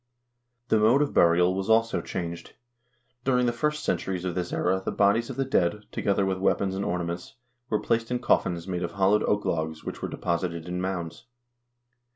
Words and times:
The 0.69 0.79
mode 0.79 1.03
of 1.03 1.13
burial 1.13 1.53
was 1.53 1.69
also 1.69 2.01
changed. 2.01 2.55
During 3.23 3.45
the 3.45 3.53
first 3.53 3.83
cen 3.83 3.97
turies 3.99 4.25
of 4.25 4.33
this 4.33 4.51
era 4.51 4.81
the 4.83 4.91
bodies 4.91 5.29
of 5.29 5.35
the 5.35 5.45
dead, 5.45 5.83
together 5.91 6.25
with 6.25 6.39
weapons 6.39 6.73
and 6.73 6.83
ornaments, 6.83 7.35
were 7.69 7.79
placed 7.79 8.09
in 8.09 8.17
coffins 8.17 8.67
made 8.67 8.81
of 8.81 8.93
hollowed 8.93 9.21
oak 9.21 9.45
logs 9.45 9.83
which 9.83 10.01
were 10.01 10.09
deposited 10.09 10.67
in 10.67 10.81
mounds. 10.81 11.25